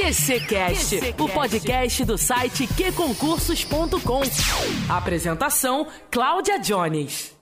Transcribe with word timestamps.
QCcast, 0.00 0.98
o 1.18 1.28
podcast 1.28 2.04
do 2.06 2.16
site 2.16 2.66
qconcursos.com. 2.66 4.22
Apresentação: 4.88 5.86
Cláudia 6.10 6.58
Jones. 6.58 7.36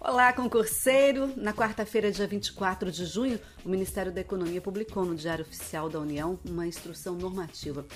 Olá, 0.00 0.32
concurseiro! 0.32 1.32
Na 1.36 1.52
quarta-feira, 1.52 2.10
dia 2.10 2.26
24 2.26 2.90
de 2.90 3.06
junho, 3.06 3.38
o 3.64 3.68
Ministério 3.68 4.10
da 4.10 4.20
Economia 4.20 4.60
publicou 4.60 5.04
no 5.04 5.14
Diário 5.14 5.44
Oficial 5.44 5.88
da 5.88 6.00
União 6.00 6.40
uma 6.44 6.66
instrução 6.66 7.14
normativa. 7.14 7.86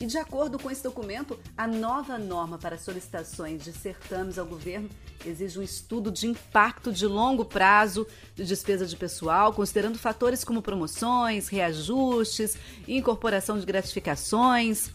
E, 0.00 0.06
de 0.06 0.16
acordo 0.16 0.58
com 0.58 0.70
esse 0.70 0.82
documento, 0.82 1.38
a 1.54 1.66
nova 1.66 2.16
norma 2.16 2.56
para 2.56 2.78
solicitações 2.78 3.62
de 3.62 3.70
certames 3.70 4.38
ao 4.38 4.46
governo 4.46 4.88
exige 5.26 5.58
um 5.58 5.62
estudo 5.62 6.10
de 6.10 6.26
impacto 6.26 6.90
de 6.90 7.06
longo 7.06 7.44
prazo 7.44 8.06
de 8.34 8.46
despesa 8.46 8.86
de 8.86 8.96
pessoal, 8.96 9.52
considerando 9.52 9.98
fatores 9.98 10.42
como 10.42 10.62
promoções, 10.62 11.48
reajustes, 11.48 12.56
incorporação 12.88 13.58
de 13.58 13.66
gratificações. 13.66 14.90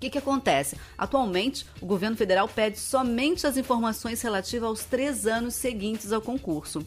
O 0.00 0.08
que, 0.08 0.08
que 0.08 0.16
acontece? 0.16 0.78
Atualmente, 0.96 1.66
o 1.78 1.84
governo 1.84 2.16
federal 2.16 2.48
pede 2.48 2.78
somente 2.78 3.46
as 3.46 3.58
informações 3.58 4.22
relativas 4.22 4.66
aos 4.66 4.82
três 4.82 5.26
anos 5.26 5.54
seguintes 5.54 6.10
ao 6.10 6.22
concurso. 6.22 6.82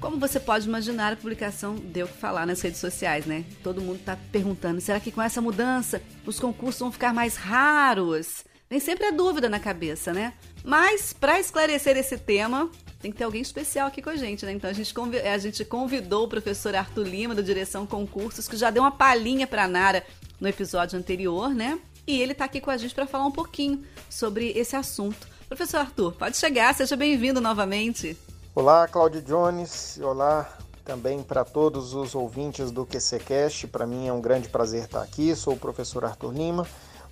Como 0.00 0.18
você 0.18 0.40
pode 0.40 0.66
imaginar, 0.66 1.12
a 1.12 1.16
publicação 1.16 1.76
deu 1.76 2.06
o 2.06 2.08
que 2.08 2.18
falar 2.18 2.44
nas 2.44 2.60
redes 2.60 2.80
sociais, 2.80 3.24
né? 3.24 3.44
Todo 3.62 3.80
mundo 3.80 4.00
está 4.00 4.18
perguntando: 4.32 4.80
será 4.80 4.98
que 4.98 5.12
com 5.12 5.22
essa 5.22 5.40
mudança 5.40 6.02
os 6.26 6.40
concursos 6.40 6.80
vão 6.80 6.90
ficar 6.90 7.14
mais 7.14 7.36
raros? 7.36 8.44
Vem 8.68 8.80
sempre 8.80 9.06
a 9.06 9.10
dúvida 9.12 9.48
na 9.48 9.60
cabeça, 9.60 10.12
né? 10.12 10.32
Mas, 10.64 11.12
para 11.12 11.38
esclarecer 11.38 11.96
esse 11.96 12.18
tema, 12.18 12.68
tem 13.00 13.12
que 13.12 13.18
ter 13.18 13.22
alguém 13.22 13.42
especial 13.42 13.86
aqui 13.86 14.02
com 14.02 14.10
a 14.10 14.16
gente, 14.16 14.44
né? 14.44 14.50
Então 14.50 14.68
a 14.68 14.72
gente, 14.72 14.92
a 15.24 15.38
gente 15.38 15.64
convidou 15.64 16.24
o 16.24 16.28
professor 16.28 16.74
Arthur 16.74 17.06
Lima, 17.06 17.32
da 17.32 17.42
Direção 17.42 17.86
Concursos, 17.86 18.48
que 18.48 18.56
já 18.56 18.70
deu 18.70 18.82
uma 18.82 18.90
palhinha 18.90 19.46
para 19.46 19.62
a 19.62 19.68
Nara 19.68 20.04
no 20.40 20.48
episódio 20.48 20.98
anterior, 20.98 21.54
né? 21.54 21.78
E 22.06 22.22
ele 22.22 22.32
está 22.32 22.44
aqui 22.44 22.60
com 22.60 22.70
a 22.70 22.76
gente 22.76 22.94
para 22.94 23.04
falar 23.04 23.26
um 23.26 23.32
pouquinho 23.32 23.82
sobre 24.08 24.52
esse 24.52 24.76
assunto. 24.76 25.26
Professor 25.48 25.78
Arthur, 25.78 26.12
pode 26.12 26.36
chegar, 26.36 26.72
seja 26.72 26.96
bem-vindo 26.96 27.40
novamente. 27.40 28.16
Olá, 28.54 28.86
Cláudio 28.86 29.20
Jones. 29.22 29.98
Olá 30.00 30.56
também 30.84 31.20
para 31.20 31.44
todos 31.44 31.94
os 31.94 32.14
ouvintes 32.14 32.70
do 32.70 32.86
QCCast. 32.86 33.66
Para 33.66 33.88
mim 33.88 34.06
é 34.06 34.12
um 34.12 34.20
grande 34.20 34.48
prazer 34.48 34.84
estar 34.84 35.02
aqui. 35.02 35.34
Sou 35.34 35.54
o 35.54 35.58
professor 35.58 36.04
Arthur 36.04 36.32
Lima, 36.32 36.64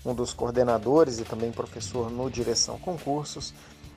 um 0.07 0.15
dos 0.15 0.33
coordenadores 0.33 1.19
e 1.19 1.25
também 1.25 1.51
professor 1.51 2.09
no 2.09 2.31
Direção 2.31 2.79
Concursos. 2.79 3.53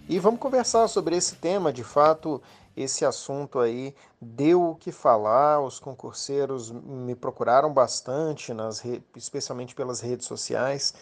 E 0.09 0.17
vamos 0.17 0.39
conversar 0.39 0.87
sobre 0.87 1.15
esse 1.15 1.35
tema. 1.35 1.71
De 1.71 1.83
fato, 1.83 2.41
esse 2.77 3.03
assunto 3.03 3.57
aí 3.59 3.95
deu 4.21 4.69
o 4.69 4.75
que 4.75 4.91
falar. 4.91 5.59
Os 5.59 5.79
concurseiros 5.79 6.69
me 6.71 7.15
procuraram 7.15 7.73
bastante, 7.73 8.53
nas 8.53 8.83
especialmente 9.15 9.73
pelas 9.73 9.99
redes 9.99 10.27
sociais, 10.27 10.93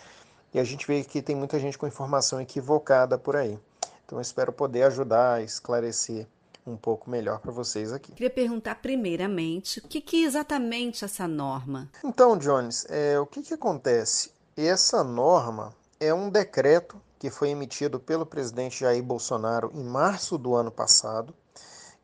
e 0.53 0.59
a 0.59 0.63
gente 0.63 0.87
vê 0.87 1.03
que 1.03 1.21
tem 1.21 1.35
muita 1.35 1.59
gente 1.59 1.77
com 1.77 1.85
informação 1.85 2.39
equivocada 2.39 3.17
por 3.17 3.35
aí. 3.35 3.59
Então, 4.05 4.21
espero 4.21 4.53
poder 4.53 4.83
ajudar 4.83 5.33
a 5.33 5.41
esclarecer 5.41 6.25
um 6.65 6.77
pouco 6.77 7.09
melhor 7.09 7.39
para 7.39 7.51
vocês 7.51 7.91
aqui. 7.91 8.13
Queria 8.13 8.29
perguntar 8.29 8.75
primeiramente 8.75 9.79
o 9.79 9.87
que, 9.87 9.99
que 9.99 10.23
é 10.23 10.27
exatamente 10.27 11.03
essa 11.03 11.27
norma? 11.27 11.89
Então, 12.03 12.37
Jones, 12.37 12.85
é, 12.89 13.19
o 13.19 13.25
que, 13.25 13.41
que 13.41 13.53
acontece? 13.53 14.31
Essa 14.55 15.03
norma 15.03 15.73
é 15.99 16.13
um 16.13 16.29
decreto 16.29 16.99
que 17.19 17.29
foi 17.29 17.49
emitido 17.49 17.99
pelo 17.99 18.25
presidente 18.25 18.79
Jair 18.79 19.03
Bolsonaro 19.03 19.71
em 19.73 19.83
março 19.83 20.37
do 20.37 20.55
ano 20.55 20.71
passado 20.71 21.33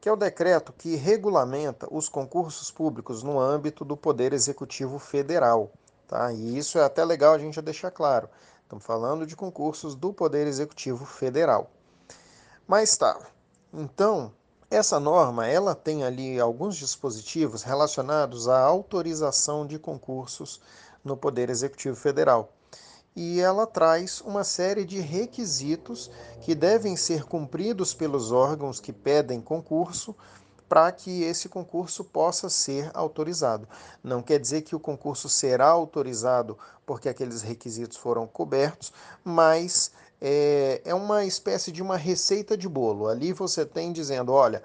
que 0.02 0.10
é 0.10 0.12
o 0.12 0.16
decreto 0.16 0.74
que 0.74 0.96
regulamenta 0.96 1.88
os 1.92 2.10
concursos 2.10 2.72
públicos 2.72 3.22
no 3.22 3.40
âmbito 3.40 3.86
do 3.86 3.96
Poder 3.96 4.34
Executivo 4.34 4.98
Federal. 4.98 5.72
Tá? 6.08 6.34
E 6.34 6.58
isso 6.58 6.80
é 6.80 6.84
até 6.84 7.06
legal 7.06 7.36
a 7.36 7.38
gente 7.38 7.62
deixar 7.62 7.92
claro. 7.92 8.28
Estamos 8.64 8.84
falando 8.84 9.28
de 9.28 9.36
concursos 9.36 9.94
do 9.94 10.12
Poder 10.12 10.48
Executivo 10.48 11.06
Federal. 11.06 11.70
Mas 12.68 12.98
tá. 12.98 13.16
Então, 13.72 14.34
essa 14.72 15.00
norma, 15.00 15.48
ela 15.48 15.76
tem 15.76 16.04
ali 16.04 16.40
alguns 16.40 16.78
dispositivos 16.78 17.62
relacionados 17.62 18.50
à 18.50 18.60
autorização 18.60 19.68
de 19.68 19.78
concursos 19.78 20.60
no 21.04 21.16
Poder 21.16 21.48
Executivo 21.52 21.96
Federal 21.96 22.52
e 23.16 23.40
ela 23.40 23.68
traz 23.68 24.22
uma 24.22 24.44
série 24.44 24.86
de 24.86 25.00
requisitos 25.00 26.10
que 26.42 26.56
devem 26.56 26.96
ser 26.96 27.26
cumpridos 27.26 27.94
pelos 27.94 28.32
órgãos 28.32 28.80
que 28.80 28.94
pedem 28.94 29.42
concurso 29.42 30.16
para 30.70 30.90
que 30.90 31.24
esse 31.24 31.50
concurso 31.50 32.02
possa 32.02 32.50
ser 32.50 32.90
autorizado. 32.94 33.68
Não 34.02 34.22
quer 34.22 34.40
dizer 34.40 34.62
que 34.62 34.74
o 34.74 34.80
concurso 34.80 35.28
será 35.28 35.68
autorizado 35.68 36.58
porque 36.86 37.10
aqueles 37.10 37.42
requisitos 37.42 37.98
foram 37.98 38.26
cobertos, 38.26 38.94
mas 39.22 39.92
é, 40.22 40.82
é 40.86 40.96
uma 40.96 41.26
espécie 41.26 41.74
de 41.74 41.82
uma 41.82 41.98
receita 41.98 42.56
de 42.56 42.70
bolo. 42.70 43.10
Ali 43.10 43.34
você 43.34 43.66
tem 43.66 43.92
dizendo: 43.92 44.32
olha 44.32 44.64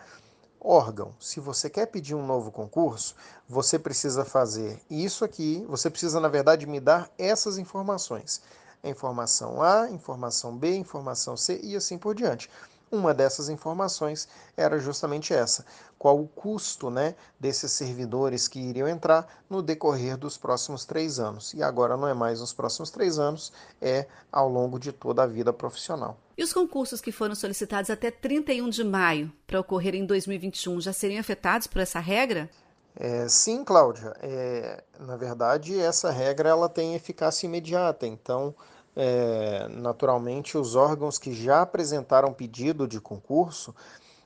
órgão. 0.67 1.15
Se 1.21 1.39
você 1.39 1.71
quer 1.71 1.87
pedir 1.87 2.15
um 2.15 2.27
novo 2.27 2.51
concurso, 2.51 3.15
você 3.49 3.79
precisa 3.79 4.25
fazer 4.25 4.81
isso 4.91 5.25
aqui, 5.25 5.65
você 5.69 5.89
precisa, 5.89 6.19
na 6.19 6.29
verdade, 6.29 6.67
me 6.67 6.81
dar 6.81 7.09
essas 7.17 7.57
informações. 7.57 8.43
Informação 8.83 9.63
A, 9.63 9.89
informação 9.91 10.57
B, 10.57 10.77
informação 10.77 11.37
C 11.37 11.61
e 11.63 11.77
assim 11.77 11.97
por 11.97 12.15
diante. 12.15 12.51
Uma 12.91 13.13
dessas 13.13 13.49
informações 13.49 14.29
era 14.57 14.79
justamente 14.79 15.35
essa: 15.35 15.65
qual 15.99 16.21
o 16.21 16.29
custo 16.29 16.89
né, 16.89 17.17
desses 17.39 17.73
servidores 17.73 18.47
que 18.47 18.61
iriam 18.61 18.89
entrar 18.89 19.27
no 19.51 19.61
decorrer 19.61 20.17
dos 20.17 20.39
próximos 20.39 20.85
três 20.85 21.19
anos. 21.19 21.53
E 21.55 21.63
agora 21.63 21.97
não 21.97 22.07
é 22.07 22.15
mais 22.15 22.41
nos 22.41 22.53
próximos 22.53 22.91
três 22.91 23.19
anos, 23.19 23.53
é 23.81 24.07
ao 24.31 24.49
longo 24.49 24.79
de 24.79 24.93
toda 24.93 25.23
a 25.25 25.27
vida 25.27 25.53
profissional. 25.53 26.17
E 26.37 26.45
os 26.45 26.53
concursos 26.53 27.01
que 27.01 27.11
foram 27.11 27.35
solicitados 27.35 27.89
até 27.91 28.11
31 28.11 28.69
de 28.69 28.85
maio 28.85 29.33
para 29.47 29.59
ocorrer 29.59 29.95
em 29.95 30.05
2021 30.05 30.81
já 30.83 30.93
seriam 30.93 31.21
afetados 31.21 31.67
por 31.67 31.81
essa 31.81 31.99
regra? 31.99 32.51
É, 32.95 33.27
sim, 33.29 33.65
Cláudia. 33.65 34.15
É, 34.21 34.83
na 35.01 35.17
verdade, 35.17 35.79
essa 35.79 36.11
regra 36.11 36.51
ela 36.51 36.69
tem 36.69 36.95
eficácia 36.95 37.47
imediata. 37.47 38.07
Então, 38.07 38.55
é, 38.95 39.67
naturalmente, 39.69 40.59
os 40.59 40.75
órgãos 40.75 41.19
que 41.19 41.33
já 41.33 41.63
apresentaram 41.63 42.33
pedido 42.33 42.87
de 42.87 43.01
concurso, 43.01 43.75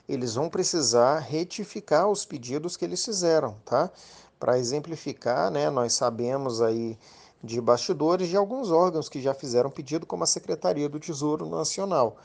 eles 0.08 0.34
vão 0.34 0.48
precisar 0.48 1.20
retificar 1.20 2.08
os 2.08 2.24
pedidos 2.24 2.76
que 2.76 2.84
eles 2.84 3.04
fizeram, 3.04 3.56
tá? 3.64 3.90
Para 4.38 4.58
exemplificar, 4.58 5.50
né, 5.50 5.70
nós 5.70 5.92
sabemos 5.92 6.60
aí 6.60 6.98
de 7.42 7.60
bastidores 7.60 8.28
de 8.28 8.36
alguns 8.36 8.70
órgãos 8.70 9.08
que 9.08 9.20
já 9.20 9.32
fizeram 9.32 9.70
pedido, 9.70 10.06
como 10.06 10.24
a 10.24 10.26
Secretaria 10.26 10.88
do 10.88 11.00
Tesouro 11.00 11.46
Nacional. 11.46 12.16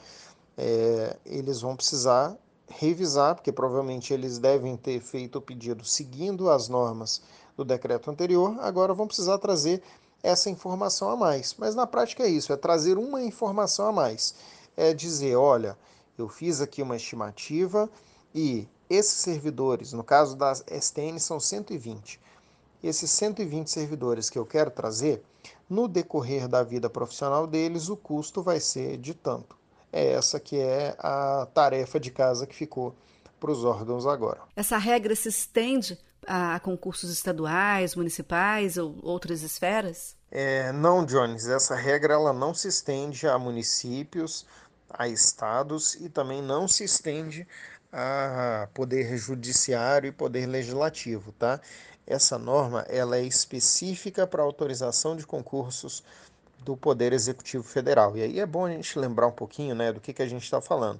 É, 0.58 1.18
eles 1.26 1.62
vão 1.62 1.76
precisar 1.76 2.36
revisar, 2.68 3.36
porque 3.36 3.52
provavelmente 3.52 4.14
eles 4.14 4.38
devem 4.38 4.76
ter 4.76 5.00
feito 5.00 5.38
o 5.38 5.42
pedido 5.42 5.86
seguindo 5.86 6.50
as 6.50 6.68
normas 6.68 7.22
do 7.56 7.64
decreto 7.64 8.10
anterior, 8.10 8.58
agora 8.60 8.94
vão 8.94 9.08
precisar 9.08 9.38
trazer 9.38 9.82
essa 10.22 10.50
informação 10.50 11.10
a 11.10 11.16
mais. 11.16 11.56
Mas 11.58 11.76
na 11.76 11.86
prática 11.86 12.24
é 12.24 12.28
isso, 12.28 12.52
é 12.52 12.58
trazer 12.58 12.98
uma 12.98 13.22
informação 13.22 13.88
a 13.88 13.92
mais. 13.92 14.36
É 14.76 14.94
dizer, 14.94 15.36
olha, 15.36 15.78
eu 16.18 16.28
fiz 16.28 16.60
aqui 16.60 16.82
uma 16.82 16.96
estimativa 16.96 17.90
e 18.34 18.68
esses 18.90 19.14
servidores, 19.14 19.94
no 19.94 20.04
caso 20.04 20.36
da 20.36 20.54
STN, 20.54 21.20
são 21.20 21.40
120. 21.40 22.20
Esses 22.88 23.10
120 23.10 23.68
servidores 23.68 24.30
que 24.30 24.38
eu 24.38 24.46
quero 24.46 24.70
trazer, 24.70 25.24
no 25.68 25.88
decorrer 25.88 26.48
da 26.48 26.62
vida 26.62 26.88
profissional 26.88 27.48
deles, 27.48 27.90
o 27.90 27.98
custo 27.98 28.44
vai 28.44 28.60
ser 28.60 28.98
de 28.98 29.16
tanto. 29.16 29.58
É 29.92 30.12
essa 30.12 30.40
que 30.40 30.60
é 30.60 30.96
a 31.00 31.48
tarefa 31.52 32.00
de 32.00 32.12
casa 32.12 32.46
que 32.46 32.56
ficou 32.56 32.96
para 33.40 33.50
os 33.50 33.64
órgãos 33.64 34.06
agora. 34.06 34.42
Essa 34.56 34.78
regra 34.78 35.16
se 35.16 35.30
estende 35.30 35.98
a 36.28 36.60
concursos 36.60 37.10
estaduais, 37.10 37.96
municipais 37.96 38.78
ou 38.78 38.96
outras 39.02 39.42
esferas? 39.42 40.16
É, 40.30 40.72
não, 40.72 41.04
Jones, 41.04 41.48
essa 41.48 41.74
regra 41.76 42.14
ela 42.14 42.34
não 42.34 42.54
se 42.54 42.68
estende 42.68 43.28
a 43.28 43.40
municípios, 43.40 44.46
a 44.90 45.08
estados 45.08 45.96
e 45.96 46.08
também 46.08 46.40
não 46.40 46.68
se 46.68 46.84
estende 46.84 47.48
a 47.92 48.68
poder 48.74 49.18
judiciário 49.18 50.10
e 50.10 50.12
poder 50.12 50.46
legislativo, 50.46 51.32
tá? 51.32 51.62
Essa 52.08 52.38
norma 52.38 52.82
ela 52.90 53.18
é 53.18 53.24
específica 53.24 54.28
para 54.28 54.44
autorização 54.44 55.16
de 55.16 55.26
concursos 55.26 56.04
do 56.64 56.76
Poder 56.78 57.14
Executivo 57.14 57.64
Federal. 57.64 58.18
E 58.18 58.22
aí 58.22 58.40
é 58.40 58.46
bom 58.46 58.66
a 58.66 58.72
gente 58.72 58.98
lembrar 58.98 59.28
um 59.28 59.32
pouquinho 59.32 59.76
né, 59.76 59.92
do 59.92 60.00
que, 60.00 60.14
que 60.14 60.22
a 60.22 60.28
gente 60.28 60.44
está 60.44 60.62
falando. 60.62 61.00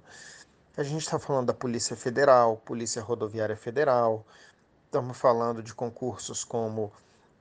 A 0.78 0.84
gente 0.84 1.02
está 1.02 1.18
falando 1.18 1.48
da 1.48 1.54
Polícia 1.54 1.96
Federal, 1.96 2.58
Polícia 2.66 3.02
Rodoviária 3.02 3.56
Federal, 3.56 4.26
Estamos 4.96 5.18
falando 5.18 5.62
de 5.62 5.74
concursos 5.74 6.46
como 6.46 6.90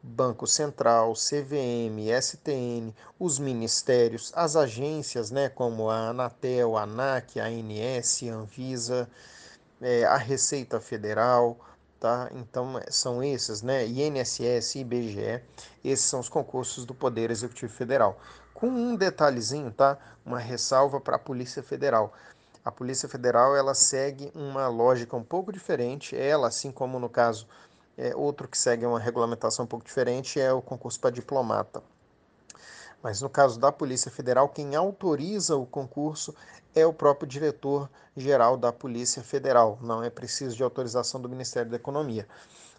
Banco 0.02 0.44
Central, 0.44 1.12
CVM, 1.12 2.10
STN, 2.20 2.92
os 3.16 3.38
ministérios, 3.38 4.32
as 4.34 4.56
agências, 4.56 5.30
né, 5.30 5.48
como 5.48 5.88
a 5.88 6.08
Anatel, 6.08 6.76
a 6.76 6.82
ANAC, 6.82 7.38
a 7.38 7.44
ANS, 7.44 8.24
a 8.24 8.34
Anvisa, 8.34 9.08
é, 9.80 10.04
a 10.04 10.16
Receita 10.16 10.80
Federal, 10.80 11.56
tá? 12.04 12.28
Então 12.34 12.78
são 12.90 13.24
esses, 13.24 13.62
né? 13.62 13.86
INSS, 13.86 14.74
IBGE, 14.74 15.42
esses 15.82 16.04
são 16.04 16.20
os 16.20 16.28
concursos 16.28 16.84
do 16.84 16.94
Poder 16.94 17.30
Executivo 17.30 17.72
Federal. 17.72 18.20
Com 18.52 18.66
um 18.66 18.94
detalhezinho, 18.94 19.70
tá? 19.70 19.96
Uma 20.22 20.38
ressalva 20.38 21.00
para 21.00 21.16
a 21.16 21.18
Polícia 21.18 21.62
Federal. 21.62 22.12
A 22.62 22.70
Polícia 22.70 23.08
Federal 23.08 23.56
ela 23.56 23.74
segue 23.74 24.30
uma 24.34 24.68
lógica 24.68 25.16
um 25.16 25.24
pouco 25.24 25.50
diferente. 25.50 26.14
Ela, 26.14 26.48
assim 26.48 26.70
como 26.70 26.98
no 26.98 27.08
caso 27.08 27.48
é, 27.96 28.14
outro 28.14 28.46
que 28.48 28.58
segue 28.58 28.84
uma 28.84 29.00
regulamentação 29.00 29.64
um 29.64 29.68
pouco 29.68 29.86
diferente 29.86 30.38
é 30.38 30.52
o 30.52 30.60
concurso 30.60 31.00
para 31.00 31.08
diplomata. 31.08 31.82
Mas 33.04 33.20
no 33.20 33.28
caso 33.28 33.60
da 33.60 33.70
Polícia 33.70 34.10
Federal, 34.10 34.48
quem 34.48 34.74
autoriza 34.74 35.54
o 35.56 35.66
concurso 35.66 36.34
é 36.74 36.86
o 36.86 36.92
próprio 36.92 37.28
diretor-geral 37.28 38.56
da 38.56 38.72
Polícia 38.72 39.22
Federal. 39.22 39.78
Não 39.82 40.02
é 40.02 40.08
preciso 40.08 40.56
de 40.56 40.62
autorização 40.62 41.20
do 41.20 41.28
Ministério 41.28 41.70
da 41.70 41.76
Economia. 41.76 42.26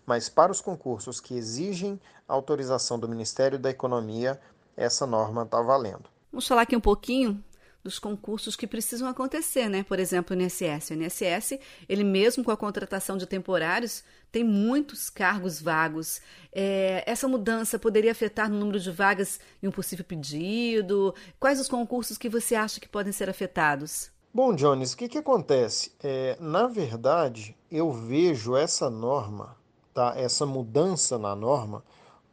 Mas 0.04 0.28
para 0.28 0.52
os 0.52 0.62
concursos 0.62 1.22
que 1.22 1.36
exigem 1.36 2.02
autorização 2.28 2.98
do 2.98 3.08
Ministério 3.08 3.60
da 3.60 3.70
Economia, 3.70 4.42
essa 4.76 5.06
norma 5.06 5.44
está 5.44 5.62
valendo. 5.62 6.10
Vamos 6.32 6.48
falar 6.48 6.64
aqui 6.64 6.76
um 6.76 6.82
pouquinho 6.82 7.44
dos 7.86 8.00
concursos 8.00 8.56
que 8.56 8.66
precisam 8.66 9.08
acontecer, 9.08 9.70
né? 9.70 9.84
Por 9.84 10.00
exemplo, 10.00 10.36
o 10.36 10.42
INSS. 10.42 10.90
O 10.90 10.94
INSS, 10.96 11.60
ele 11.88 12.04
mesmo 12.04 12.44
com 12.44 12.50
a 12.50 12.58
contratação 12.58 13.16
de 13.16 13.28
temporários, 13.28 14.04
tem 14.32 14.44
muitos 14.44 15.08
cargos 15.08 15.62
vagos. 15.62 16.20
É, 16.52 17.04
essa 17.06 17.28
mudança 17.28 17.78
poderia 17.78 18.12
afetar 18.12 18.50
no 18.50 18.58
número 18.58 18.80
de 18.80 18.90
vagas 18.90 19.40
em 19.62 19.68
um 19.68 19.72
possível 19.72 20.04
pedido? 20.04 21.14
Quais 21.40 21.60
os 21.60 21.68
concursos 21.68 22.18
que 22.18 22.28
você 22.28 22.56
acha 22.56 22.80
que 22.80 22.90
podem 22.90 23.14
ser 23.14 23.30
afetados? 23.30 24.10
Bom, 24.34 24.56
Jones, 24.56 24.94
o 24.94 24.98
que, 24.98 25.08
que 25.08 25.20
acontece? 25.20 25.92
É, 26.04 26.36
na 26.40 26.66
verdade, 26.66 27.56
eu 27.72 27.92
vejo 27.92 28.56
essa 28.56 28.90
norma, 28.90 29.56
tá? 29.94 30.16
essa 30.18 30.44
mudança 30.44 31.20
na 31.20 31.36
norma, 31.36 31.84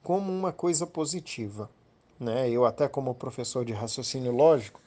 como 0.03 0.33
uma 0.33 0.51
coisa 0.51 0.87
positiva. 0.87 1.69
Né? 2.19 2.49
Eu, 2.49 2.65
até 2.65 2.89
como 2.89 3.15
professor 3.15 3.67
de 3.67 3.75
raciocínio 3.75 4.33
lógico, 4.33 4.82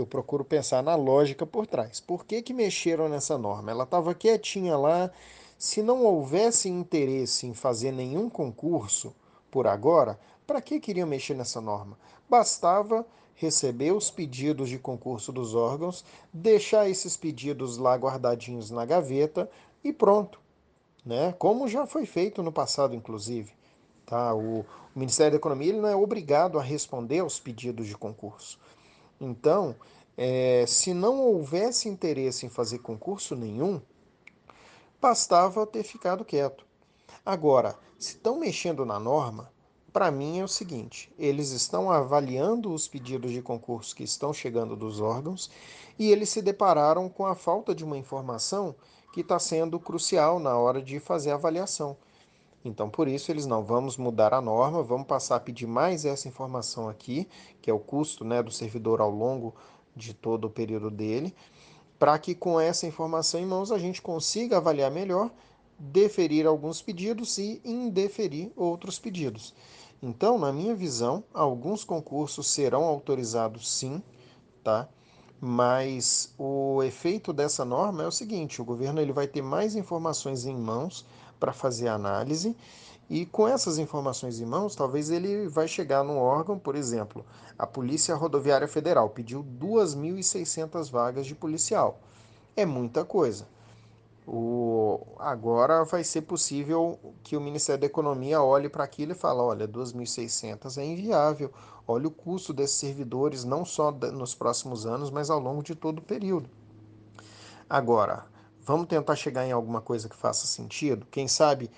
eu 0.00 0.06
procuro 0.06 0.44
pensar 0.44 0.82
na 0.82 0.94
lógica 0.94 1.46
por 1.46 1.66
trás. 1.66 2.00
Por 2.00 2.24
que, 2.24 2.42
que 2.42 2.52
mexeram 2.52 3.08
nessa 3.08 3.36
norma? 3.38 3.70
Ela 3.70 3.84
estava 3.84 4.14
quietinha 4.14 4.76
lá. 4.76 5.10
Se 5.58 5.82
não 5.82 6.04
houvesse 6.04 6.68
interesse 6.68 7.46
em 7.46 7.54
fazer 7.54 7.92
nenhum 7.92 8.28
concurso 8.30 9.14
por 9.50 9.66
agora, 9.66 10.18
para 10.46 10.60
que 10.60 10.80
queriam 10.80 11.06
mexer 11.06 11.34
nessa 11.34 11.60
norma? 11.60 11.98
Bastava 12.28 13.06
receber 13.34 13.92
os 13.92 14.10
pedidos 14.10 14.68
de 14.68 14.78
concurso 14.78 15.32
dos 15.32 15.54
órgãos, 15.54 16.04
deixar 16.32 16.88
esses 16.88 17.16
pedidos 17.16 17.78
lá 17.78 17.94
guardadinhos 17.94 18.70
na 18.70 18.84
gaveta 18.84 19.50
e 19.82 19.92
pronto. 19.92 20.40
Né? 21.04 21.34
Como 21.38 21.68
já 21.68 21.86
foi 21.86 22.04
feito 22.04 22.42
no 22.42 22.52
passado, 22.52 22.94
inclusive. 22.94 23.52
Tá? 24.04 24.34
O, 24.34 24.64
Ministério 24.94 25.32
da 25.32 25.36
Economia 25.36 25.68
ele 25.68 25.80
não 25.80 25.88
é 25.88 25.94
obrigado 25.94 26.58
a 26.58 26.62
responder 26.62 27.20
aos 27.20 27.38
pedidos 27.38 27.86
de 27.86 27.96
concurso. 27.96 28.58
Então, 29.20 29.76
é, 30.16 30.64
se 30.66 30.94
não 30.94 31.20
houvesse 31.20 31.88
interesse 31.88 32.46
em 32.46 32.48
fazer 32.48 32.78
concurso 32.78 33.36
nenhum, 33.36 33.80
bastava 35.00 35.66
ter 35.66 35.82
ficado 35.82 36.24
quieto. 36.24 36.64
Agora, 37.24 37.76
se 37.98 38.16
estão 38.16 38.38
mexendo 38.38 38.86
na 38.86 38.98
norma, 38.98 39.52
para 39.92 40.10
mim 40.10 40.38
é 40.38 40.44
o 40.44 40.48
seguinte: 40.48 41.12
eles 41.18 41.50
estão 41.50 41.90
avaliando 41.90 42.72
os 42.72 42.88
pedidos 42.88 43.32
de 43.32 43.42
concurso 43.42 43.94
que 43.94 44.04
estão 44.04 44.32
chegando 44.32 44.74
dos 44.74 45.00
órgãos 45.00 45.50
e 45.98 46.10
eles 46.10 46.30
se 46.30 46.40
depararam 46.40 47.08
com 47.08 47.26
a 47.26 47.34
falta 47.34 47.74
de 47.74 47.84
uma 47.84 47.98
informação 47.98 48.74
que 49.12 49.20
está 49.20 49.38
sendo 49.38 49.78
crucial 49.78 50.38
na 50.38 50.56
hora 50.56 50.80
de 50.80 51.00
fazer 51.00 51.30
a 51.30 51.34
avaliação. 51.34 51.96
Então, 52.64 52.90
por 52.90 53.08
isso, 53.08 53.30
eles 53.30 53.46
não 53.46 53.64
vamos 53.64 53.96
mudar 53.96 54.34
a 54.34 54.40
norma, 54.40 54.82
vamos 54.82 55.06
passar 55.06 55.36
a 55.36 55.40
pedir 55.40 55.66
mais 55.66 56.04
essa 56.04 56.28
informação 56.28 56.88
aqui, 56.88 57.26
que 57.62 57.70
é 57.70 57.74
o 57.74 57.78
custo 57.78 58.24
né, 58.24 58.42
do 58.42 58.50
servidor 58.50 59.00
ao 59.00 59.10
longo 59.10 59.54
de 59.96 60.12
todo 60.12 60.46
o 60.46 60.50
período 60.50 60.90
dele, 60.90 61.34
para 61.98 62.18
que 62.18 62.34
com 62.34 62.60
essa 62.60 62.86
informação 62.86 63.40
em 63.40 63.46
mãos 63.46 63.72
a 63.72 63.78
gente 63.78 64.02
consiga 64.02 64.58
avaliar 64.58 64.90
melhor, 64.90 65.30
deferir 65.78 66.46
alguns 66.46 66.82
pedidos 66.82 67.38
e 67.38 67.60
indeferir 67.64 68.52
outros 68.54 68.98
pedidos. 68.98 69.54
Então, 70.02 70.38
na 70.38 70.52
minha 70.52 70.74
visão, 70.74 71.24
alguns 71.32 71.84
concursos 71.84 72.46
serão 72.46 72.84
autorizados 72.84 73.70
sim, 73.70 74.02
tá? 74.62 74.88
Mas 75.40 76.34
o 76.38 76.82
efeito 76.82 77.32
dessa 77.32 77.64
norma 77.64 78.02
é 78.02 78.06
o 78.06 78.12
seguinte: 78.12 78.60
o 78.60 78.64
governo 78.64 79.00
ele 79.00 79.12
vai 79.12 79.26
ter 79.26 79.40
mais 79.40 79.74
informações 79.74 80.44
em 80.44 80.54
mãos 80.54 81.06
para 81.40 81.52
fazer 81.52 81.88
análise 81.88 82.54
e 83.10 83.26
com 83.26 83.48
essas 83.48 83.76
informações 83.76 84.38
em 84.38 84.46
mãos, 84.46 84.76
talvez 84.76 85.10
ele 85.10 85.48
vai 85.48 85.66
chegar 85.66 86.04
num 86.04 86.16
órgão, 86.16 86.56
por 86.56 86.76
exemplo, 86.76 87.26
a 87.58 87.66
Polícia 87.66 88.14
Rodoviária 88.14 88.68
Federal 88.68 89.10
pediu 89.10 89.44
2.600 89.60 90.88
vagas 90.88 91.26
de 91.26 91.34
policial. 91.34 91.98
É 92.56 92.64
muita 92.64 93.04
coisa. 93.04 93.48
O, 94.24 95.00
agora 95.18 95.82
vai 95.82 96.04
ser 96.04 96.22
possível 96.22 97.00
que 97.24 97.36
o 97.36 97.40
Ministério 97.40 97.80
da 97.80 97.86
Economia 97.88 98.40
olhe 98.40 98.68
para 98.68 98.84
aquilo 98.84 99.10
e 99.10 99.16
fale, 99.16 99.40
olha, 99.40 99.66
2.600 99.66 100.78
é 100.78 100.84
inviável, 100.84 101.50
olha 101.88 102.06
o 102.06 102.12
custo 102.12 102.52
desses 102.52 102.76
servidores, 102.76 103.42
não 103.44 103.64
só 103.64 103.90
nos 103.90 104.36
próximos 104.36 104.86
anos, 104.86 105.10
mas 105.10 105.30
ao 105.30 105.40
longo 105.40 105.64
de 105.64 105.74
todo 105.74 105.98
o 105.98 106.02
período. 106.02 106.48
Agora, 107.68 108.24
Vamos 108.70 108.86
tentar 108.86 109.16
chegar 109.16 109.44
em 109.44 109.50
alguma 109.50 109.80
coisa 109.80 110.08
que 110.08 110.14
faça 110.14 110.46
sentido? 110.46 111.04
Quem 111.10 111.26
sabe 111.26 111.68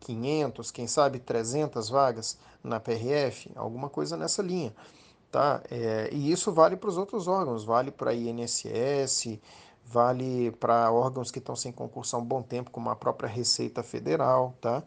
500, 0.00 0.70
quem 0.70 0.86
sabe 0.86 1.18
300 1.18 1.88
vagas 1.88 2.36
na 2.62 2.78
PRF? 2.78 3.50
Alguma 3.56 3.88
coisa 3.88 4.14
nessa 4.14 4.42
linha. 4.42 4.76
Tá? 5.32 5.62
É, 5.70 6.10
e 6.12 6.30
isso 6.30 6.52
vale 6.52 6.76
para 6.76 6.90
os 6.90 6.98
outros 6.98 7.26
órgãos, 7.28 7.64
vale 7.64 7.90
para 7.90 8.10
a 8.10 8.14
INSS, 8.14 9.40
vale 9.86 10.50
para 10.60 10.92
órgãos 10.92 11.30
que 11.30 11.38
estão 11.38 11.56
sem 11.56 11.72
concurso 11.72 12.14
há 12.14 12.18
um 12.18 12.24
bom 12.26 12.42
tempo, 12.42 12.70
como 12.70 12.90
a 12.90 12.94
própria 12.94 13.26
Receita 13.26 13.82
Federal. 13.82 14.54
Tá? 14.60 14.82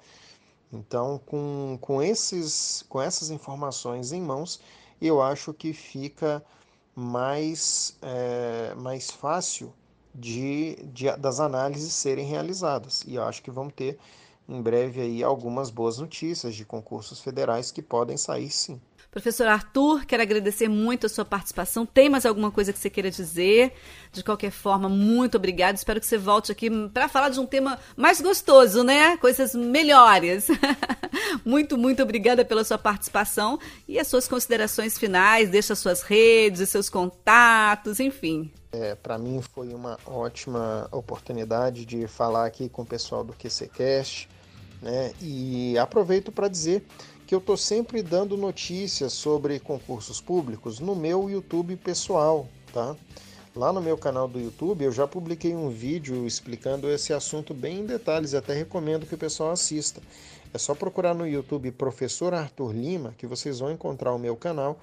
Então, 0.72 1.20
com, 1.26 1.76
com, 1.82 2.04
esses, 2.04 2.86
com 2.88 3.02
essas 3.02 3.32
informações 3.32 4.12
em 4.12 4.22
mãos, 4.22 4.62
eu 5.02 5.24
acho 5.24 5.52
que 5.56 5.74
fica 5.74 6.46
mais, 6.96 7.98
é, 8.04 8.76
mais 8.76 9.10
fácil 9.10 9.74
de, 10.18 10.76
de, 10.94 11.16
das 11.18 11.40
análises 11.40 11.94
serem 11.94 12.26
realizadas. 12.26 13.04
E 13.08 13.18
acho 13.18 13.44
que 13.44 13.52
vamos 13.52 13.74
ter 13.74 14.00
em 14.50 14.62
breve 14.62 15.02
aí 15.02 15.24
algumas 15.24 15.70
boas 15.70 16.00
notícias 16.00 16.56
de 16.56 16.66
concursos 16.66 17.20
federais 17.22 17.72
que 17.72 17.82
podem 17.82 18.18
sair 18.18 18.50
sim. 18.50 18.82
Professor 19.18 19.48
Arthur, 19.48 20.06
quero 20.06 20.22
agradecer 20.22 20.68
muito 20.68 21.08
a 21.08 21.10
sua 21.10 21.26
participação. 21.26 21.88
Tem 21.88 22.08
mais 22.08 22.24
alguma 22.24 22.52
coisa 22.52 22.72
que 22.72 22.78
você 22.78 22.88
queira 22.88 23.10
dizer? 23.10 23.74
De 24.12 24.24
qualquer 24.24 24.52
forma, 24.52 24.88
muito 24.88 25.38
obrigado. 25.38 25.76
Espero 25.76 26.00
que 26.00 26.06
você 26.06 26.20
volte 26.20 26.52
aqui 26.52 26.70
para 26.90 27.08
falar 27.08 27.30
de 27.30 27.40
um 27.40 27.46
tema 27.48 27.80
mais 27.96 28.22
gostoso, 28.22 28.84
né? 28.84 29.18
Coisas 29.18 29.56
melhores. 29.56 30.50
muito, 31.44 31.80
muito 31.80 32.04
obrigada 32.04 32.46
pela 32.46 32.64
sua 32.64 32.78
participação 32.78 33.58
e 33.88 33.98
as 33.98 34.08
suas 34.08 34.28
considerações 34.28 35.00
finais. 35.00 35.50
Deixa 35.50 35.74
suas 35.74 36.04
redes, 36.04 36.62
os 36.62 36.70
seus 36.70 36.88
contatos, 36.88 38.00
enfim. 38.00 38.52
É, 38.72 38.94
para 38.94 39.18
mim 39.18 39.42
foi 39.42 39.74
uma 39.74 39.98
ótima 40.06 40.88
oportunidade 40.92 41.88
de 41.88 42.06
falar 42.06 42.46
aqui 42.46 42.70
com 42.70 42.84
o 42.84 42.86
pessoal 42.86 43.24
do 43.24 43.34
QCCast, 43.34 44.30
né? 44.80 45.12
E 45.20 45.76
aproveito 45.80 46.32
para 46.32 46.48
dizer 46.48 46.86
que 47.28 47.36
eu 47.36 47.40
estou 47.40 47.58
sempre 47.58 48.02
dando 48.02 48.38
notícias 48.38 49.12
sobre 49.12 49.60
concursos 49.60 50.22
públicos 50.22 50.80
no 50.80 50.96
meu 50.96 51.30
YouTube 51.30 51.76
pessoal, 51.76 52.48
tá? 52.74 52.96
Lá 53.54 53.74
no 53.74 53.82
meu 53.82 53.98
canal 53.98 54.30
do 54.30 54.40
YouTube 54.40 54.86
eu 54.86 54.94
já 54.94 55.06
publiquei 55.06 55.54
um 55.54 55.70
vídeo 55.70 56.26
explicando 56.26 56.90
esse 56.90 57.12
assunto 57.12 57.54
bem 57.54 57.82
em 57.82 57.86
detalhes, 57.86 58.34
até 58.34 58.54
recomendo 58.54 59.06
que 59.06 59.14
o 59.14 59.18
pessoal 59.18 59.52
assista. 59.52 60.02
É 60.54 60.58
só 60.58 60.74
procurar 60.74 61.14
no 61.14 61.28
YouTube 61.28 61.70
Professor 61.74 62.34
Arthur 62.34 62.72
Lima 62.72 63.14
que 63.18 63.28
vocês 63.28 63.60
vão 63.60 63.74
encontrar 63.74 64.14
o 64.14 64.20
meu 64.20 64.38
canal 64.38 64.80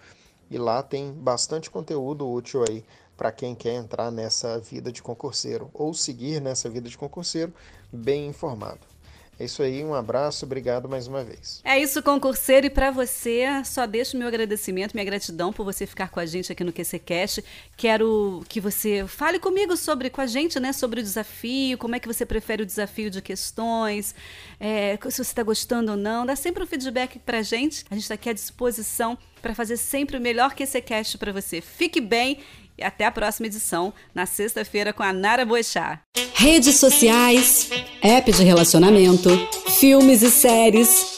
e 0.51 0.59
lá 0.59 0.83
tem 0.83 1.13
bastante 1.13 1.71
conteúdo 1.71 2.31
útil 2.31 2.63
aí 2.69 2.85
para 3.17 3.33
quem 3.33 3.55
quer 3.55 3.75
entrar 3.75 4.11
nessa 4.11 4.59
vida 4.59 4.93
de 4.93 5.03
concurseiro 5.03 5.71
ou 5.73 5.95
seguir 5.95 6.43
nessa 6.43 6.69
vida 6.69 6.91
de 6.91 6.99
concurseiro 6.99 7.55
bem 7.91 8.27
informado. 8.27 8.94
É 9.39 9.45
isso 9.45 9.63
aí, 9.63 9.85
um 9.85 9.95
abraço, 9.95 10.45
obrigado 10.45 10.89
mais 10.89 11.07
uma 11.07 11.25
vez. 11.25 11.61
É 11.65 11.79
isso, 11.79 12.03
concurseiro, 12.03 12.67
e 12.67 12.71
para 12.71 12.91
você, 12.91 13.47
só 13.65 13.87
deixo 13.87 14.17
meu 14.17 14.29
agradecimento, 14.29 14.95
minha 14.95 15.05
gratidão 15.05 15.53
por 15.53 15.65
você 15.65 15.87
ficar 15.87 16.09
com 16.09 16.21
a 16.21 16.27
gente 16.27 16.53
aqui 16.53 16.63
no 16.63 16.73
QCCast. 16.73 17.45
Quero 17.77 18.45
que 18.49 18.61
você 18.61 19.05
fale 19.09 19.39
comigo 19.39 19.77
sobre, 19.77 20.09
com 20.09 20.21
a 20.21 20.27
gente, 20.27 20.61
né, 20.61 20.73
sobre 20.73 21.01
o 21.01 21.03
desafio, 21.03 21.77
como 21.79 21.97
é 21.97 22.01
que 22.01 22.07
você 22.07 22.25
prefere 22.25 22.63
o 22.63 22.67
desafio 22.67 23.11
de 23.11 23.21
questões, 23.21 24.15
é, 24.61 24.97
se 24.97 25.17
você 25.17 25.23
está 25.23 25.43
gostando 25.43 25.93
ou 25.93 25.97
não. 25.97 26.25
Dá 26.25 26.37
sempre 26.37 26.63
um 26.63 26.67
feedback 26.67 27.19
para 27.19 27.39
a 27.39 27.43
gente, 27.43 27.85
a 27.91 27.95
gente 27.95 28.05
está 28.05 28.15
aqui 28.15 28.31
à 28.31 28.33
disposição 28.33 29.19
para 29.43 29.55
fazer 29.55 29.77
sempre 29.77 30.17
o 30.17 30.21
melhor 30.21 30.55
QCCast 30.55 31.19
para 31.19 31.33
você. 31.33 31.61
Fique 31.61 32.01
bem 32.01 32.39
e 32.79 32.83
até 32.83 33.05
a 33.05 33.13
próxima 33.13 33.47
edição, 33.47 33.93
na 34.15 34.27
sexta-feira, 34.27 34.93
com 34.93 35.03
a 35.03 35.13
Nara 35.13 35.45
Boechat. 35.45 36.01
Redes 36.35 36.77
sociais, 36.77 37.71
app 38.03 38.33
de 38.33 38.43
relacionamento, 38.43 39.31
filmes 39.79 40.23
e 40.23 40.31
séries. 40.31 41.15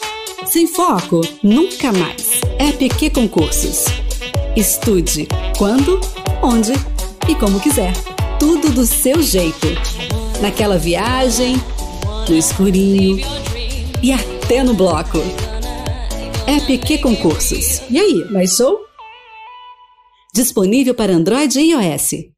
Sem 0.47 0.67
foco, 0.67 1.21
nunca 1.43 1.93
mais. 1.93 2.41
App 2.59 2.89
que 2.91 3.11
concursos. 3.11 3.85
Estude 4.55 5.27
quando, 5.59 6.01
onde 6.43 6.73
e 7.29 7.35
como 7.35 7.61
quiser. 7.61 7.93
Tudo 8.39 8.71
do 8.71 8.87
seu 8.87 9.23
jeito. 9.23 9.67
Naquela 10.41 10.79
viagem, 10.79 11.57
no 12.29 12.37
escurinho 12.37 13.19
e 14.03 14.13
até 14.13 14.63
no 14.63 14.75
bloco. 14.75 15.19
App 16.47 16.79
que 16.79 16.99
concursos. 16.99 17.83
E 17.91 17.99
aí, 17.99 18.25
mais 18.31 18.55
show? 18.57 18.86
Disponível 20.37 20.95
para 20.95 21.15
Android 21.15 21.59
e 21.59 21.73
iOS. 21.73 22.36